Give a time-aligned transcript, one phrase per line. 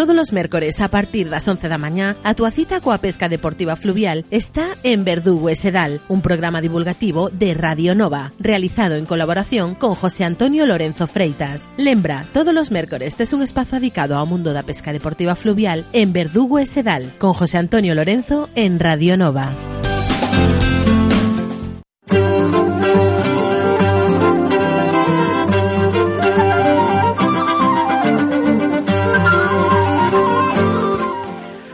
[0.00, 3.76] Todos os mércores a partir das 11 da mañá, a túa cita coa pesca deportiva
[3.76, 9.76] fluvial está en Verdugo e Sedal, un programa divulgativo de Radio Nova, realizado en colaboración
[9.76, 11.68] con José Antonio Lorenzo Freitas.
[11.76, 16.16] Lembra, todos os mércores tes un espazo dedicado ao mundo da pesca deportiva fluvial en
[16.16, 19.52] Verdugo e Sedal, con José Antonio Lorenzo en Radio Nova.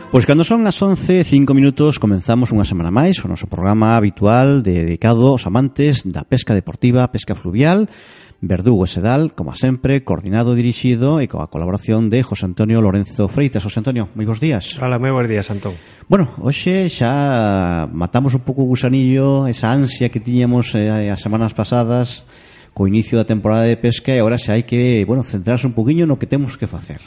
[0.09, 4.63] Pois cando son as 11, 5 minutos comenzamos unha semana máis o noso programa habitual
[4.63, 7.91] dedicado aos amantes da pesca deportiva, pesca fluvial,
[8.39, 13.67] verdugo e sedal, como sempre, coordinado, dirixido e coa colaboración de José Antonio Lorenzo Freitas.
[13.67, 14.79] José Antonio, moi bons días.
[14.79, 15.75] Hola, moi bons días, Antón.
[16.07, 21.51] Bueno, hoxe xa matamos un pouco o gusanillo, esa ansia que tiñamos eh, as semanas
[21.51, 22.23] pasadas
[22.71, 26.07] co inicio da temporada de pesca e agora xa hai que, bueno, centrarse un poquinho
[26.07, 27.03] no que temos que facer.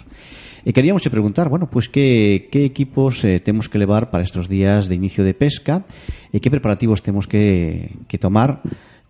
[0.65, 4.49] E queríamos te preguntar, bueno, pues que, que equipos eh, temos que levar para estes
[4.49, 5.89] días de inicio de pesca
[6.33, 8.61] e que preparativos temos que, que tomar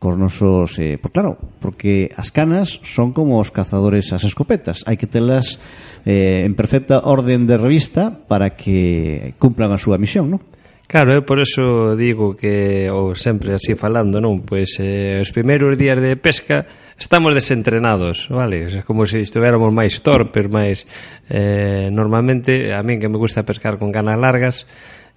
[0.00, 0.80] cos nosos...
[0.80, 4.82] Eh, por claro, porque as canas son como os cazadores as escopetas.
[4.88, 5.60] Hai que telas
[6.08, 10.49] eh, en perfecta orden de revista para que cumplan a súa misión, non?
[10.90, 14.42] Claro, eu por eso digo que, ou sempre así falando, non?
[14.42, 16.66] Pois eh, os primeiros días de pesca
[16.98, 18.66] estamos desentrenados, vale?
[18.66, 20.90] É como se estuviéramos máis torpes, máis...
[21.30, 24.66] Eh, normalmente, a min que me gusta pescar con canas largas,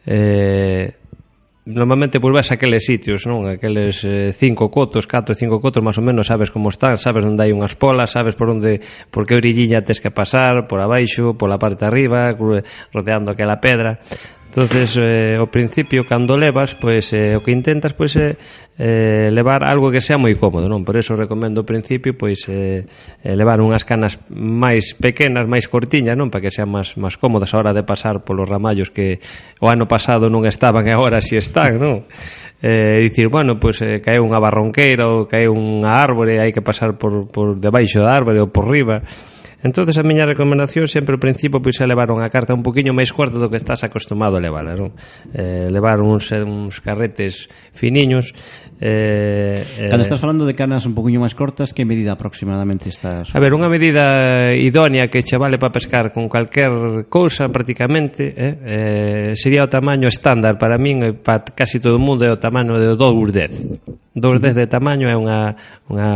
[0.06, 0.94] eh,
[1.66, 3.50] normalmente pois pues, vas a aqueles sitios, non?
[3.50, 7.50] Aqueles eh, cinco cotos, catro, cinco cotos, máis ou menos sabes como están, sabes onde
[7.50, 8.78] hai unhas polas, sabes por onde,
[9.10, 12.30] por que orilliña tes que pasar, por abaixo, pola parte de arriba,
[12.94, 13.98] rodeando aquela pedra
[14.54, 18.38] entonces eh, ao principio cando levas pois eh, o que intentas pois é eh,
[18.78, 20.86] eh, levar algo que sea moi cómodo non?
[20.86, 22.86] Por eso recomendo ao principio pois eh,
[23.26, 26.30] levar unhas canas máis pequenas máis cortiñas non?
[26.30, 29.18] Para que sean máis, máis cómodas a hora de pasar polos ramallos que
[29.58, 32.06] o ano pasado non estaban e agora si sí están non?
[32.62, 36.94] Eh, dicir bueno pois eh, cae unha barronqueira ou cae unha árbore hai que pasar
[37.02, 39.02] por, por debaixo da árbore ou por riba
[39.64, 43.16] entonces a miña recomendación sempre ao principio pois é levar unha carta un poquinho máis
[43.16, 44.92] corta do que estás acostumado a levar non?
[45.32, 48.36] Eh, levar uns, eh, uns carretes finiños
[48.84, 53.32] eh, eh, Cando estás falando de canas un poquinho máis cortas que medida aproximadamente estás?
[53.32, 59.32] A ver, unha medida idónea que che vale para pescar con calquer cousa prácticamente eh,
[59.32, 62.38] eh, sería o tamaño estándar para min e para casi todo o mundo é o
[62.38, 65.56] tamaño de 2x10 2 10 de tamaño é unha,
[65.88, 66.10] unha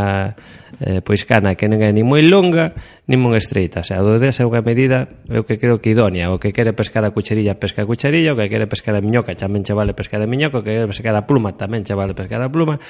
[0.83, 2.75] eh, pois cana que non é ni moi longa
[3.07, 3.81] ni moi estreita.
[3.81, 6.33] O sea, a é unha medida, eu que creo que idónea.
[6.33, 8.33] O que quere pescar a cucherilla, pesca a cucherilla.
[8.33, 10.59] O que quere pescar a miñoca, tamén che vale pescar a miñoca.
[10.59, 12.81] O que quere pescar a pluma, tamén che vale pescar a pluma.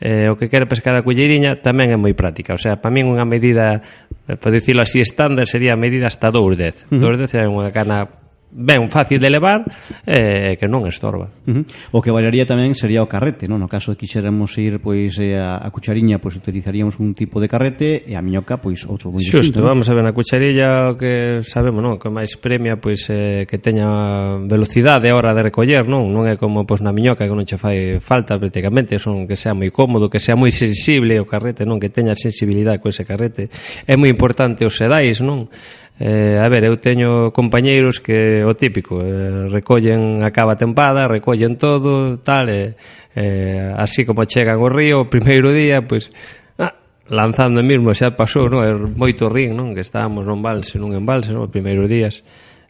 [0.00, 2.54] Eh, o que quere pescar a cucheriña tamén é moi práctica.
[2.54, 3.84] O sea, para min unha medida,
[4.30, 6.88] eh, por dicirlo así, estándar sería a medida hasta 2 10.
[6.90, 7.18] Uh -huh.
[7.18, 8.25] 2 10 é unha cana
[8.56, 9.68] ben fácil de levar
[10.08, 11.28] eh, que non estorba.
[11.44, 11.64] Uh -huh.
[11.92, 13.60] O que variaría tamén sería o carrete, non?
[13.60, 18.08] No caso de quixéramos ir pois eh, a cuchariña, pois utilizaríamos un tipo de carrete
[18.08, 19.44] e a miñoca pois outro moi distinto.
[19.44, 22.00] Xusto, vamos a ver, na cucharilla o que sabemos, non?
[22.00, 26.08] Que máis premia pois eh, que teña velocidade a hora de recoller, non?
[26.08, 29.52] Non é como pois na miñoca que non che fai falta prácticamente, son que sea
[29.52, 31.76] moi cómodo, que sea moi sensible o carrete, non?
[31.76, 33.52] Que teña sensibilidade co ese carrete.
[33.84, 35.52] É moi importante os sedais, non?
[35.98, 41.56] Eh, a ver, eu teño compañeiros que o típico, eh, recollen a cava tempada, recollen
[41.56, 42.76] todo, tal, eh,
[43.16, 46.12] eh, así como chegan ao río o primeiro día, pois
[46.60, 46.76] ah,
[47.08, 48.60] lanzando mesmo, xa pasou, non?
[48.60, 49.72] É moito rin, non?
[49.72, 51.48] Que estábamos non balse, nun embalse, non?
[51.48, 52.20] Os primeiros días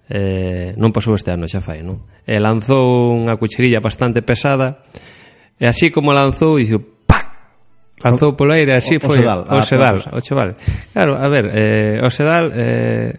[0.06, 2.06] eh, non pasou este ano, xa fai, non?
[2.22, 4.86] E lanzou unha cucherilla bastante pesada
[5.58, 6.95] e así como lanzou, dixo,
[8.06, 9.18] Lanzou polo aire, así o, foi.
[9.18, 10.54] O Sedal, o ah, Sedal.
[10.94, 13.18] Claro, a ver, eh, o Sedal eh,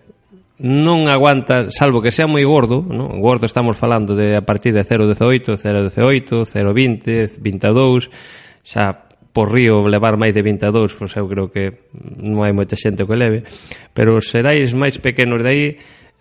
[0.63, 3.21] non aguanta, salvo que sea moi gordo, non?
[3.21, 8.09] gordo estamos falando de a partir de 0,18, 0,18, 0,20, 22,
[8.65, 9.05] xa
[9.37, 13.13] por río levar máis de 22, pois eu creo que non hai moita xente que
[13.13, 13.45] leve,
[13.93, 15.65] pero os sedais máis pequenos de aí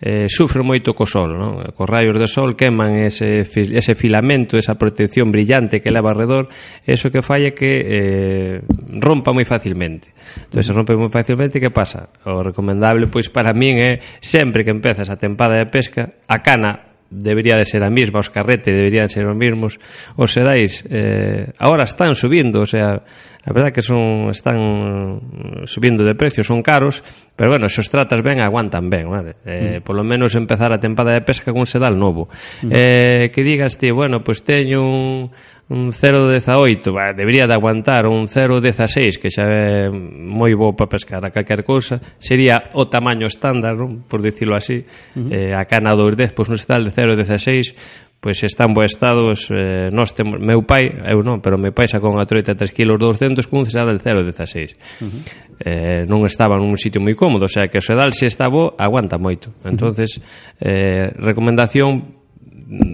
[0.01, 1.57] eh, sufre moito co sol, non?
[1.73, 6.53] Cos raios de sol queman ese, ese filamento, esa protección brillante que leva alrededor,
[6.85, 8.57] eso que falla que eh,
[9.01, 10.13] rompa moi facilmente.
[10.37, 12.13] Entón, se rompe moi facilmente, que pasa?
[12.29, 16.86] O recomendable, pois, para min é sempre que empezas a tempada de pesca, a cana
[17.11, 19.79] debería de ser a mesma, os carrete deberían ser os mesmos,
[20.17, 23.03] os sedais eh, agora están subindo, o sea,
[23.47, 27.03] a verdad que son están eh, subindo de precio, son caros,
[27.37, 29.37] pero bueno, se os tratas ben, aguantan ben, vale?
[29.47, 29.83] Eh, mm.
[29.83, 32.29] Por lo menos empezar a tempada de pesca con sedal novo.
[32.63, 32.71] Mm.
[32.73, 35.31] Eh, que digas ti, bueno, pois pues teño un,
[35.69, 41.19] un 0,18 bah, debería de aguantar un 0,16 que xa é moi bo para pescar
[41.27, 44.07] a calquer cousa sería o tamaño estándar non?
[44.07, 45.35] por dicirlo así uh -huh.
[45.35, 47.75] eh, a cana 2,10 10 pois un setal de 0,16
[48.23, 51.91] pois está en bo estado eh, nós temos, meu pai, eu non, pero meu pai
[51.91, 55.23] sacou unha troita 3 kg 200 cun sedal del 0,16 uh -huh.
[55.67, 58.79] eh, non estaba nun sitio moi cómodo o sea que o sedal se está bo
[58.79, 60.63] aguanta moito entonces uh -huh.
[60.63, 62.23] eh, recomendación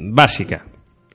[0.08, 0.71] básica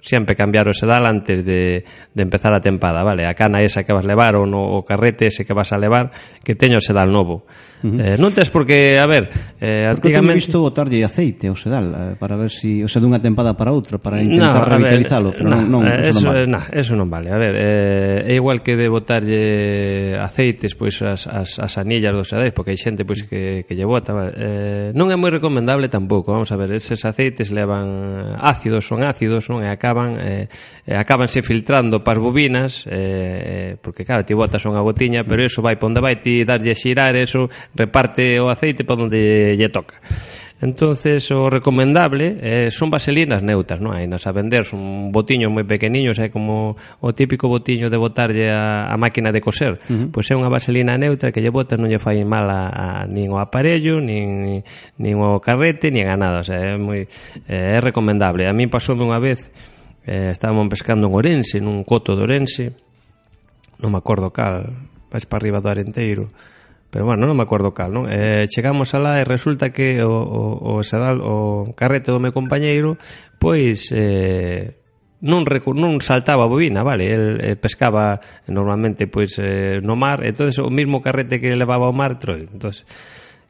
[0.08, 3.28] sempre cambiar o sedal antes de, de empezar a tempada, vale?
[3.28, 6.16] A cana esa que vas levar ou no, o carrete ese que vas a levar
[6.40, 7.44] que teño o sedal novo.
[7.84, 8.02] Uh -huh.
[8.02, 9.30] eh, non tes porque, a ver,
[9.62, 10.34] eh, antigamente...
[10.34, 13.70] Porque visto botarlle aceite ao sedal eh, para ver si, o sea, dunha tempada para
[13.70, 16.50] outra, para intentar no, revitalizalo, pero no, non, non, eh, eso, non vale.
[16.50, 17.30] Na, eso non vale.
[17.30, 22.34] A ver, eh, é igual que de botarlle aceites pois as, as, as anillas dos
[22.34, 24.34] sedais, porque hai xente pois que, que lle bota, vale?
[24.34, 29.54] eh, non é moi recomendable tampouco, vamos a ver, eses aceites levan ácidos, son ácidos,
[29.54, 30.48] non é acaba acaban eh,
[30.86, 35.42] eh acabanse filtrando para as bobinas eh, eh, porque claro, ti botas unha gotiña pero
[35.42, 39.70] eso vai pa onde vai, ti darlle xirar eso reparte o aceite pa onde lle
[39.74, 39.98] toca
[40.60, 45.62] entonces o recomendable eh, son vaselinas neutras, non hai nas a vender, son botiños moi
[45.70, 49.78] pequeniños, é como o típico botiño de botarlle a, a máquina de coser.
[49.86, 50.08] Uh -huh.
[50.10, 53.30] Pois é unha vaselina neutra que lle botas non lle fai mal a, a nin
[53.30, 54.66] o aparello, nin,
[54.98, 57.06] nin o carrete, nin a nada, o sea, é moi
[57.46, 58.50] eh, é recomendable.
[58.50, 59.54] A min pasoume unha vez
[60.08, 62.80] eh, estábamos pescando en Orense, nun coto de Orense,
[63.84, 64.72] non me acordo cal,
[65.12, 66.32] vais para arriba do Arenteiro,
[66.88, 68.08] pero bueno, non me acordo cal, non?
[68.08, 72.96] Eh, chegamos alá e resulta que o, o, o, sedal, o carrete do meu compañeiro,
[73.38, 73.92] pois...
[73.92, 74.88] Eh,
[75.18, 80.62] non, non saltaba a bobina, vale, el eh, pescaba normalmente pois eh, no mar, entonces
[80.62, 82.46] o mismo carrete que levaba ao mar, troi.
[82.46, 82.86] Entonces,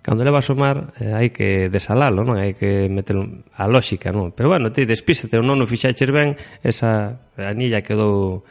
[0.01, 2.39] cando levas o mar eh, hai que desalalo, non?
[2.39, 3.19] Hai que meter
[3.55, 4.31] a lógica, non?
[4.31, 8.45] Pero bueno, ti despísate ou non o fixaches ben, esa anilla quedou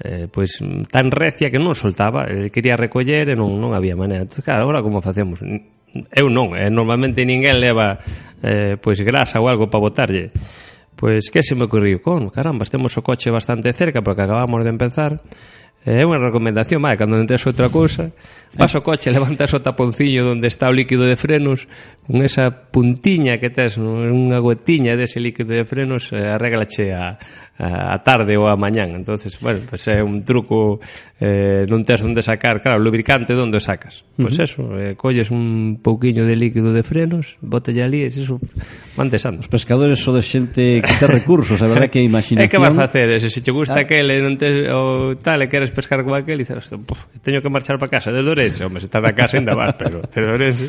[0.00, 0.58] eh, pois
[0.90, 4.26] tan recia que non soltaba, eh, quería recoller e non, non había maneira.
[4.26, 5.38] Entón, claro, agora como facemos?
[6.10, 8.02] Eu non, eh, normalmente ninguén leva
[8.42, 10.34] eh, pois grasa ou algo para botarlle.
[10.94, 12.02] Pois que se me ocurriu?
[12.02, 15.22] Con, caramba, temos o coche bastante cerca porque acabamos de empezar
[15.84, 18.08] É unha recomendación, má, cando non tes outra cousa,
[18.56, 21.68] vas ao coche, levantas o taponciño onde está o líquido de frenos,
[22.08, 27.20] con esa puntiña que tes, unha gotiña dese líquido de frenos, eh, arreglache a,
[27.58, 28.98] a tarde ou a mañán.
[28.98, 30.82] Entonces, bueno, pues é un truco
[31.22, 34.02] eh, non tes onde sacar, claro, lubricante onde sacas.
[34.18, 34.42] Pois pues uh -huh.
[34.42, 38.42] eso, eh, colles un pouquiño de líquido de frenos, botalle ali e eso
[38.98, 39.38] mantesando.
[39.38, 42.42] Os pescadores son de xente que ten recursos, a verdade que a imaginación.
[42.44, 43.86] É que vas a facer, ese, se che gusta ah.
[43.86, 46.66] aquel e non tes o tal e queres pescar con aquel, e dices,
[47.22, 50.02] teño que marchar para casa, desde Orense, home, se estás na casa ainda vas, pero
[50.02, 50.68] desde Orense.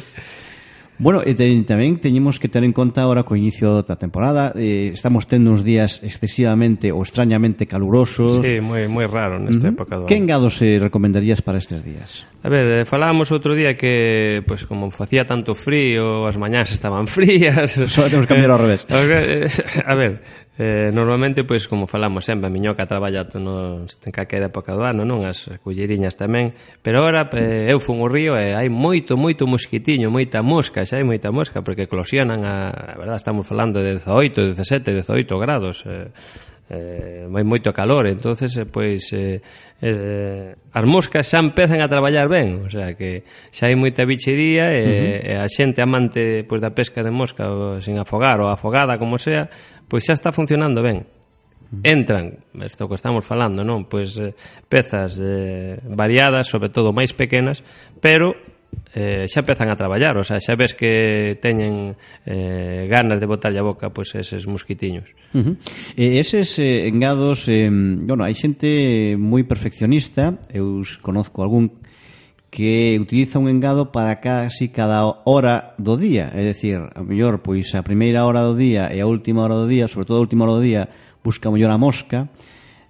[0.98, 4.96] Bueno, e ten, tamén teñemos que ter en conta agora co inicio da temporada eh,
[4.96, 9.76] Estamos tendo uns días excesivamente ou extrañamente calurosos Sí, moi, moi raro nesta uh -huh.
[9.76, 12.24] época do Que engados se recomendarías para estes días?
[12.40, 17.12] A ver, eh, falábamos outro día que pues, como facía tanto frío, as mañás estaban
[17.16, 18.88] frías Só temos que cambiar ao revés
[19.92, 20.24] A ver,
[20.58, 25.04] Eh, normalmente, pois, como falamos sempre, a miñoca traballa no, en calquera época do ano,
[25.04, 25.28] non?
[25.28, 26.56] As culleriñas tamén.
[26.80, 30.96] Pero agora eh, eu fun ao río e hai moito, moito mosquitiño, moita mosca, xa
[30.96, 35.84] hai moita mosca, porque eclosionan, a, a verdad, estamos falando de 18, 17, 18 grados.
[35.84, 36.08] Eh,
[36.70, 39.42] eh, vai moito calor, entonces eh, pois eh,
[39.82, 43.22] eh, as moscas xa empezan a traballar ben, o sea que
[43.54, 45.30] xa hai moita bichería e, uh -huh.
[45.30, 49.22] e a xente amante pois da pesca de mosca o, sin afogar ou afogada como
[49.22, 49.46] sea,
[49.86, 51.06] pois xa está funcionando ben.
[51.84, 53.90] Entran, isto que estamos falando, non?
[53.90, 54.34] Pois eh,
[54.70, 57.66] pezas eh, variadas, sobre todo máis pequenas,
[58.00, 58.38] pero
[58.96, 63.60] eh, xa empezan a traballar, o sea, xa ves que teñen eh, ganas de botarlle
[63.60, 65.12] a boca pois pues, eses mosquitiños.
[65.36, 65.56] Uh -huh.
[66.00, 71.84] eh, eses eh, engados, eh, bueno, hai xente moi perfeccionista, eu conozco algún
[72.56, 77.76] que utiliza un engado para casi cada hora do día, é dicir, a mellor pois
[77.76, 80.48] a primeira hora do día e a última hora do día, sobre todo a última
[80.48, 80.88] hora do día,
[81.20, 82.32] busca mellor a mosca,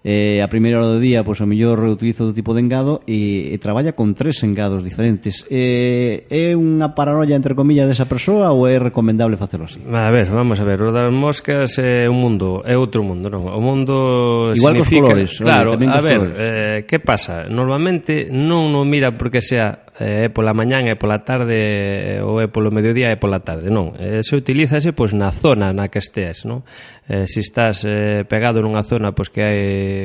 [0.05, 3.49] eh, a primeira hora do día, pois o mellor utilizo do tipo de engado e,
[3.49, 5.49] e traballa con tres engados diferentes.
[5.49, 9.81] Eh, é unha paranoia, entre comillas, desa persoa ou é recomendable facelo así?
[9.89, 13.49] A ver, vamos a ver, o das moscas é un mundo, é outro mundo, non?
[13.49, 15.09] O mundo Igual significa...
[15.09, 15.31] Igual cos colores.
[15.41, 16.37] Claro, oye, a ver, colores.
[16.37, 17.49] eh, que pasa?
[17.49, 22.43] Normalmente non o mira porque sea Eh, é pola mañán, é pola tarde, eh, ou
[22.43, 23.95] é polo mediodía, é pola tarde, non.
[23.95, 26.67] Eh, se utilízase pois na zona na que estés, non?
[27.07, 29.61] Eh, se estás eh, pegado nunha zona pois que hai,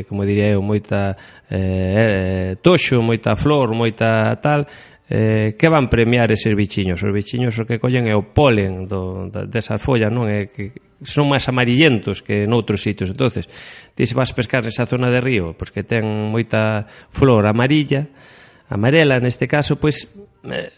[0.06, 1.18] como diría eu, moita
[1.50, 4.62] eh, toxo, moita flor, moita tal,
[5.10, 7.02] eh, que van premiar eses bichiños?
[7.02, 10.30] Os bichiños o que collen é o polen do, da, desa folla, non?
[10.30, 10.70] É que
[11.02, 13.10] son máis amarillentos que noutros sitios.
[13.10, 13.50] entonces
[13.98, 18.06] ti se vas pescar nesa zona de río, pois que ten moita flor amarilla,
[18.70, 20.06] amarela neste caso, pois
[20.46, 20.70] eh,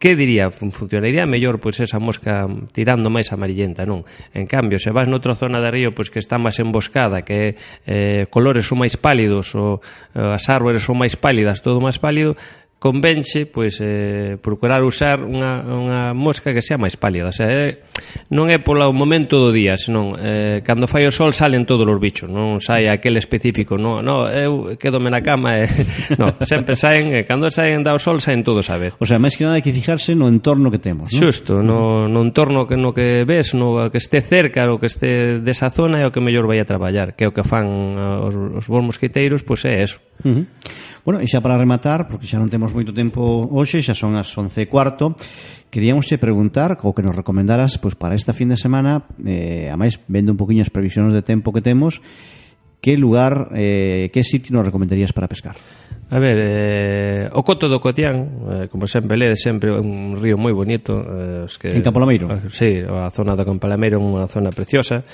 [0.00, 4.08] que diría, funcionaría mellor pois esa mosca tirando máis amarillenta, non?
[4.32, 8.24] En cambio, se vas noutra zona de río pois que está máis emboscada, que eh,
[8.32, 9.84] colores son máis pálidos, ou
[10.16, 12.32] eh, as árbores son máis pálidas, todo máis pálido,
[12.80, 17.76] convenxe pois eh, procurar usar unha, unha mosca que sea máis pálida, o sea, é
[17.76, 17.89] eh,
[18.30, 21.98] non é polo momento do día, senón eh, cando fai o sol salen todos os
[21.98, 25.66] bichos, non sai aquel específico, non, no, eu quedome na cama, e,
[26.20, 28.94] no, sempre saen, e cando saen da o sol saen todos a vez.
[29.00, 31.20] O sea, máis que nada hai que fijarse no entorno que temos, non?
[31.20, 35.40] Xusto, no, no entorno que no que ves, no que este cerca, o que este
[35.42, 37.66] desa zona é o que mellor vai a traballar, que é o que fan
[37.96, 39.98] eh, os, os bons mosquiteiros, pois é eso.
[40.24, 40.46] Uh -huh.
[41.04, 44.28] Bueno, e xa para rematar, porque xa non temos moito tempo hoxe, xa son as
[44.28, 45.16] 11 e cuarto,
[45.70, 49.78] Queríamos che preguntar o que nos recomendaras pois, para esta fin de semana, eh, a
[49.78, 52.02] máis vendo un poquinho as previsións de tempo que temos,
[52.82, 55.54] que lugar, eh, que sitio nos recomendarías para pescar?
[56.10, 60.50] A ver, eh, o Coto do Cotián, eh, como sempre ler, sempre un río moi
[60.50, 61.06] bonito.
[61.06, 62.26] Eh, os que, en Campalameiro?
[62.26, 65.06] Eh, ah, sí, a zona do Campalameiro é unha zona preciosa,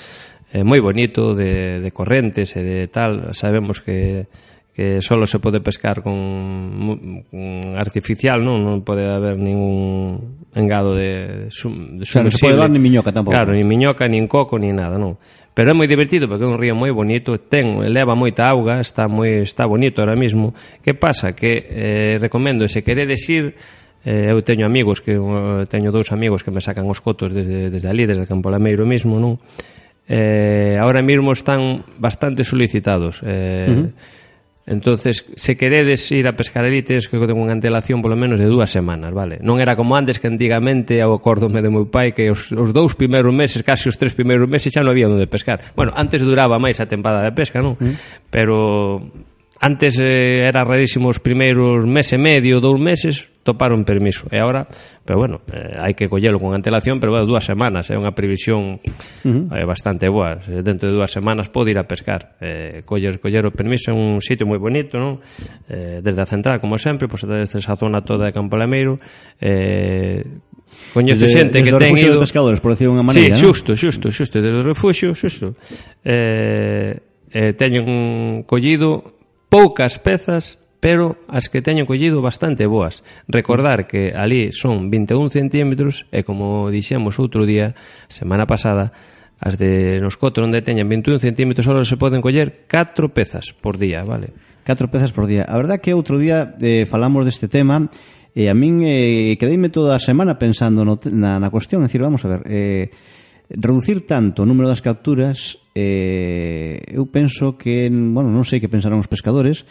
[0.49, 3.29] eh, moi bonito, de, de correntes e de tal.
[3.37, 4.25] Sabemos que
[4.77, 7.41] que solo se pode pescar con, con
[7.81, 12.69] artificial, non, non pode haber ningún engado de, sum, de sea, non se pode dar
[12.69, 13.33] ni miñoca tampouco.
[13.33, 15.17] Claro, ni miñoca, nin coco, ni nada, non.
[15.57, 19.09] Pero é moi divertido porque é un río moi bonito, ten, leva moita auga, está
[19.09, 20.53] moi está bonito ahora mismo.
[20.85, 21.33] Que pasa?
[21.33, 23.57] Que eh, recomendo, se queredes ir,
[24.05, 27.73] eh, eu teño amigos que uh, teño dous amigos que me sacan os cotos desde,
[27.73, 29.41] desde ali, desde Campo Lameiro mesmo, non?
[30.05, 33.25] Eh, ahora mesmo están bastante solicitados.
[33.25, 34.25] Eh, uh -huh
[34.67, 38.67] Entonces, se queredes ir a pescar elites, que ter unha antelación polo menos de dúas
[38.67, 39.39] semanas, vale?
[39.39, 42.91] Non era como antes que antigamente, ao acórdome do meu pai, que os, os dous
[42.99, 45.71] primeiros meses, casi os tres primeiros meses, xa non había onde pescar.
[45.71, 47.79] Bueno, antes duraba máis a tempada de pesca, non?
[47.79, 47.95] Mm.
[48.27, 48.99] Pero
[49.63, 54.27] antes eh, era rarísimo os primeiros mes e medio, dous meses, toparon permiso.
[54.27, 54.67] E agora,
[55.07, 58.11] pero bueno, eh, hai que collelo con antelación, pero bueno, dúas semanas, é eh, unha
[58.11, 59.55] previsión uh -huh.
[59.55, 60.35] eh, bastante boa.
[60.43, 62.35] Dentro de dúas semanas pode ir a pescar.
[62.43, 65.23] Eh, coller, coller o permiso en un sitio moi bonito, non?
[65.71, 68.99] Eh, desde a central, como sempre, pois pues, desde esa zona toda de Campo Lameiro,
[69.39, 70.27] eh,
[70.93, 72.19] Coñece de, xente que ten ido...
[72.19, 75.55] Pescadores, por decir unha maneira, Sí, xusto, xusto, xusto, desde o refugio, xusto.
[76.03, 76.99] Eh,
[77.31, 79.15] eh, teñen collido
[79.47, 83.01] poucas pezas pero as que teño collido bastante boas.
[83.27, 87.73] Recordar que ali son 21 centímetros e como dixemos outro día,
[88.09, 88.93] semana pasada,
[89.41, 93.77] as de nos cotro onde teñen 21 centímetros só se poden coller 4 pezas por
[93.77, 94.33] día, vale?
[94.65, 95.45] 4 pezas por día.
[95.45, 97.89] A verdad que outro día eh, falamos deste tema
[98.37, 102.05] e a min eh, quedeime toda a semana pensando no, na, na cuestión, é dicir,
[102.05, 102.93] vamos a ver, eh,
[103.49, 108.97] reducir tanto o número das capturas eh, eu penso que, bueno, non sei que pensarán
[108.97, 109.65] os pescadores,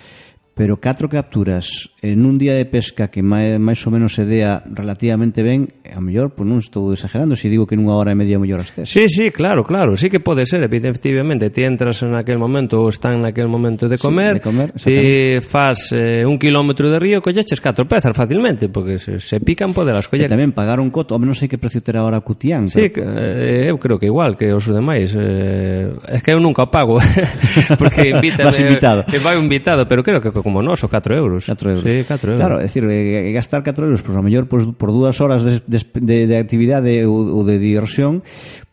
[0.57, 5.45] pero catro capturas en un día de pesca que máis ou menos se dea relativamente
[5.45, 8.41] ben, a mellor, pois non estou exagerando, se si digo que nunha hora e media
[8.41, 8.89] mellor estés.
[8.89, 12.89] Sí, sí, claro, claro, sí que pode ser, efectivamente, ti entras en aquel momento ou
[12.89, 14.97] están naquel momento de comer, sí, de comer ti
[15.45, 19.93] faz eh, un kilómetro de río, colleches catro pezas facilmente, porque se, se pican pode
[19.93, 20.25] las coller.
[20.25, 22.73] E tamén pagar un coto, home, non sei que precio terá ahora cutián.
[22.73, 23.13] Sí, pero...
[23.13, 26.97] eh, eu creo que igual que os demais, eh, é que eu nunca pago,
[27.77, 29.05] porque invítame, Vas invitado.
[29.13, 31.43] Eh, vai invitado, pero creo que como nós, o 4 euros.
[31.51, 31.83] 4 euros.
[31.83, 32.39] Sí, 4 euros.
[32.39, 35.19] Claro, é dicir, eh, eh gastar 4 euros, pois pues, a mellor pois, por dúas
[35.19, 38.23] horas de, de, de actividade ou, ou de diversión,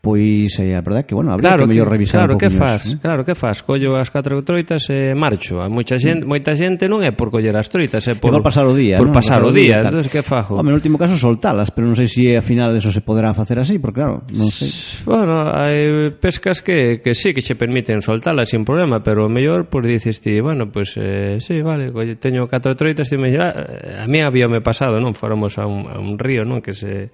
[0.04, 2.50] pois eh, é a verdade que, bueno, habría claro, que mellor revisar claro, un que
[2.54, 2.98] faz, eh?
[3.02, 3.66] Claro, que faz?
[3.66, 5.64] Collo as 4 troitas e marcho.
[5.64, 6.28] A moita xente, mm.
[6.28, 9.00] moita xente non é por coller as troitas, é por, por pasar o día.
[9.00, 9.16] Por ¿no?
[9.16, 10.60] pasar o día, día entonces que fajo?
[10.60, 13.32] Home, no último caso soltalas, pero non sei se si, ao final eso se poderá
[13.32, 14.68] facer así, porque claro, non sei.
[15.08, 19.88] Bueno, hai pescas que, que sí que se permiten soltalas sin problema, pero mellor, pois
[19.88, 21.88] pues, dices ti, bueno, pois pues, eh, sí, vale,
[22.20, 25.16] teño catro troitas e me ah, a mí habíame pasado, non?
[25.16, 26.60] Fóramos a un, a un río, non?
[26.60, 27.10] Que se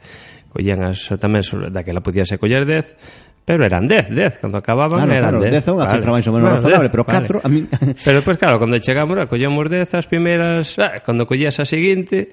[0.50, 5.40] collían as, tamén daquela podíase coller 10 Pero eran 10, 10, cando acababan claro, eran
[5.40, 5.40] 10.
[5.40, 5.94] Claro, 10 é unha vale.
[5.98, 7.42] cifra máis ou menos bueno, razonable, dez, pero 4 vale.
[7.42, 7.64] a min...
[8.06, 10.78] pero, pois, pues, claro, cando chegamos, collemos 10 as primeiras...
[10.78, 12.30] Ah, cando collías a seguinte,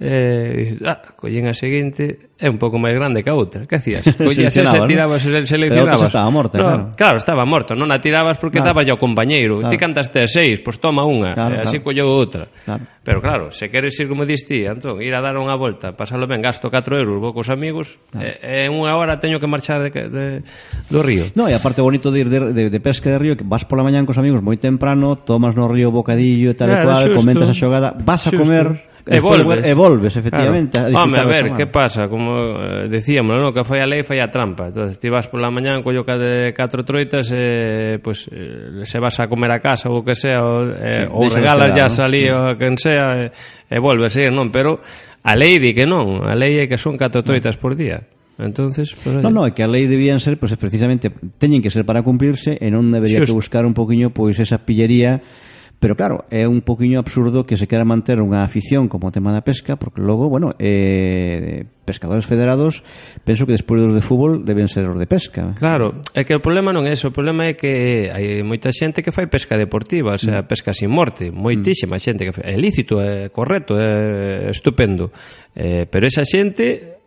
[0.00, 4.06] Eh, ah, collín a seguinte é un pouco máis grande que a outra que hacías?
[4.14, 6.82] collías esa, tirabas e seleccionabas estaba morta, no, claro.
[6.94, 8.78] claro, estaba morto non a tirabas porque claro.
[8.78, 9.74] daba o compañeiro claro.
[9.74, 11.90] ti cantaste a seis, pois toma unha claro, eh, así claro.
[11.90, 12.86] colleu outra claro.
[13.02, 16.30] pero claro, se queres ir como dis ti, Antón, ir a dar unha volta pasalo
[16.30, 18.38] ben, gasto 4 euros, vou cos amigos claro.
[18.38, 20.46] e en unha hora teño que marchar de, de,
[20.86, 23.42] do río no, e aparte bonito de ir de, de, de pesca de río que
[23.42, 26.86] vas pola mañán cos amigos moi temprano tomas no río bocadillo e tal claro, e
[26.86, 28.46] cual xusto, comentas a xogada vas a xusto.
[28.46, 29.64] comer E volves.
[29.64, 30.78] E volves, efectivamente.
[30.78, 30.98] Claro.
[30.98, 32.08] A Home, a ver, que pasa?
[32.08, 33.56] Como eh, decíamos, no?
[33.56, 34.68] que foi a lei, foi a trampa.
[34.68, 39.16] Entón, ti vas pola mañán, collo ca de catro troitas, eh, pues, eh, se vas
[39.20, 41.96] a comer a casa ou que sea, o, eh, sí, ou regalas ya ¿no?
[41.96, 44.52] salí a quen sea, e, eh, e volves a ir, non?
[44.52, 44.84] Pero
[45.24, 46.28] a lei di que non.
[46.28, 48.04] A lei é que son catro troitas por día.
[48.38, 49.18] Entonces, pues.
[49.24, 51.10] No, no, é que a lei debían ser pues, precisamente
[51.40, 53.32] teñen que ser para cumplirse e non debería Xos...
[53.32, 55.24] que buscar un poquinho pois pues, esa pillería
[55.78, 59.30] Pero claro, é un poquinho absurdo que se quera manter unha afición como o tema
[59.30, 62.82] da pesca, porque logo, bueno, eh, pescadores federados,
[63.22, 65.54] penso que despois dos de fútbol deben ser os de pesca.
[65.54, 69.06] Claro, é que o problema non é eso, o problema é que hai moita xente
[69.06, 70.50] que fai pesca deportiva, o sea, mm.
[70.50, 72.02] pesca sin morte, moitísima mm.
[72.02, 75.14] xente que fai, é lícito, é correcto, é estupendo.
[75.54, 76.97] Eh, pero esa xente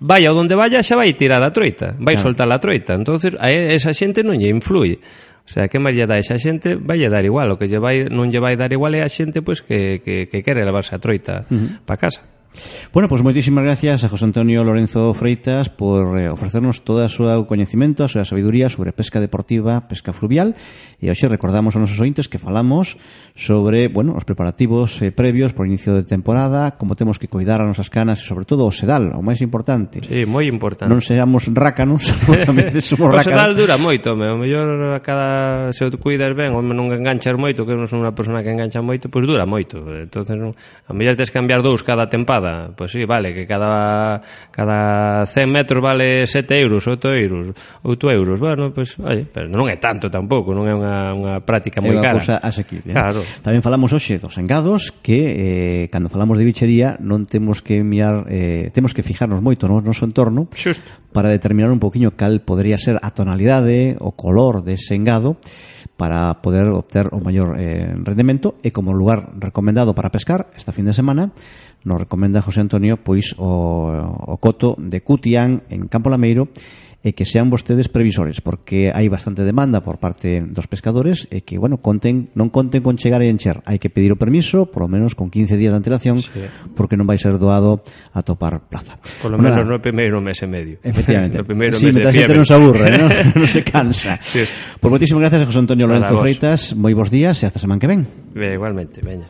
[0.00, 2.32] vai a onde vaya xa vai tirar a troita, vai claro.
[2.32, 2.96] soltar a troita.
[2.96, 4.96] Entonces, a esa xente non lle influi.
[5.44, 7.78] O sea, que máis lle dá esa xente, vai lle dar igual, o que lle
[7.78, 10.64] vai, non lle vai dar igual é a xente pois pues, que, que, que quere
[10.64, 11.68] levarse a troita uh -huh.
[11.84, 12.39] para casa.
[12.92, 17.08] Bueno, pois pues, moitísimas gracias a José Antonio Lorenzo Freitas por eh, ofrecernos todo o
[17.08, 20.58] seu coñecemento, a súa sabiduría sobre pesca deportiva, pesca fluvial
[20.98, 22.98] e hoxe recordamos aos nosos ointes que falamos
[23.38, 27.70] sobre, bueno, os preparativos eh, previos por inicio de temporada, como temos que cuidar as
[27.70, 30.02] nosas canas e sobre todo o sedal, o máis importante.
[30.02, 30.90] Sí, moi importante.
[30.90, 32.10] Non seamos rácanos,
[32.48, 33.30] tamén somos rácanos.
[33.30, 36.90] o sedal dura moito, me, o mellor a cada se o cuidas ben, ou non
[36.90, 39.86] enganchas moito, que non son unha persona que engancha moito, pois pues dura moito.
[39.86, 42.39] Entonces, non, a mellor tes cambiar dous cada tempada
[42.76, 44.20] Pois sí, vale, que cada
[44.50, 48.40] cada 100 metros vale 7 euros, 8 euros, 8 euros.
[48.40, 51.96] Bueno, pois, pues, oye, pero non é tanto tampouco, non é unha, unha práctica moi
[51.96, 52.00] cara.
[52.00, 52.92] É unha cousa asequible.
[52.92, 52.96] Eh?
[52.96, 53.20] Claro.
[53.44, 58.26] Tamén falamos hoxe dos engados que eh, cando falamos de bichería non temos que mirar,
[58.28, 60.86] eh, temos que fijarnos moito no noso entorno Xusto.
[61.12, 65.36] para determinar un poquinho cal podría ser a tonalidade, o color dese engado
[66.00, 70.88] para poder obter o maior eh, rendemento e como lugar recomendado para pescar esta fin
[70.88, 71.36] de semana
[71.84, 76.48] nos recomenda José Antonio pois o, o coto de Cutián en Campo Lameiro
[77.00, 81.56] e que sean vostedes previsores, porque hai bastante demanda por parte dos pescadores e que,
[81.56, 83.64] bueno, conten, non conten con chegar e encher.
[83.64, 86.44] Hai que pedir o permiso, por lo menos con 15 días de antelación, sí.
[86.76, 87.80] porque non vai ser doado
[88.12, 89.00] a topar plaza.
[89.24, 90.76] Por lo bueno, menos no primeiro mes e medio.
[90.84, 91.40] Efectivamente.
[91.40, 93.08] no primeiro sí, mes de xente non se aburre, non
[93.40, 94.20] no se cansa.
[94.20, 94.52] Sí, es...
[94.76, 96.76] Pues moitísimas gracias a José Antonio Lorenzo Freitas.
[96.76, 98.04] Moi bons días e hasta semana que ven.
[98.36, 99.24] Ve, igualmente, veña.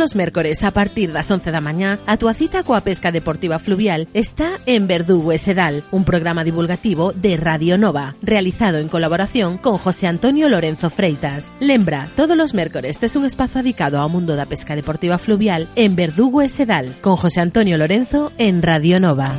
[0.00, 4.08] Los mércores a partir das 11 da mañá, a túa cita coa pesca deportiva fluvial
[4.16, 9.78] está en Verdugo e Sedal, un programa divulgativo de Radio Nova, realizado en colaboración con
[9.78, 11.52] José Antonio Lorenzo Freitas.
[11.60, 15.94] Lembra, todos los mércores tes un espazo dedicado ao mundo da pesca deportiva fluvial en
[15.94, 19.36] Verdugo e Sedal, con José Antonio Lorenzo en Radio Nova.